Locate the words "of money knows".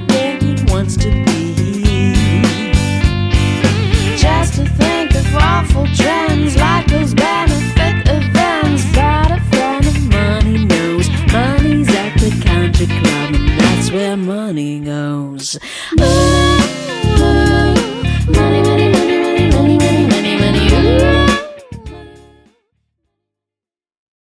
9.86-11.08